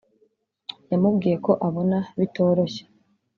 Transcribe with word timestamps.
yamubwiye 0.91 1.35
ko 1.45 1.51
abona 1.67 1.97
bitoroshye 2.19 2.83